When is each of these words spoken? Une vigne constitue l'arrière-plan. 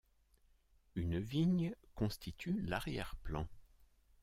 Une 0.95 1.19
vigne 1.19 1.75
constitue 1.93 2.59
l'arrière-plan. 2.63 3.47